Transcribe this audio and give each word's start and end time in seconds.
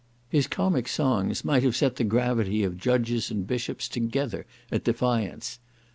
His 0.29 0.47
comic 0.47 0.87
songs 0.87 1.45
might 1.45 1.61
have 1.61 1.75
set 1.75 1.97
the 1.97 2.03
gravity 2.03 2.63
of 2.63 2.71
the 2.73 2.79
judges 2.79 3.29
and 3.29 3.45
bishops 3.45 3.87
together 3.87 4.47
at 4.71 4.83
defiance. 4.83 5.59